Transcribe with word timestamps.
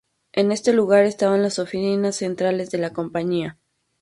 En 0.33 0.51
este 0.51 0.73
lugar 0.73 1.03
estaban 1.05 1.43
las 1.43 1.59
oficinas 1.59 2.15
centrales 2.15 2.71
de 2.71 2.79
la 2.79 2.91
compañía. 2.91 3.59